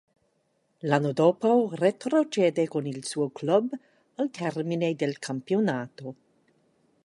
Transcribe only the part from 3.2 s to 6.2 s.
club al termine del campionato.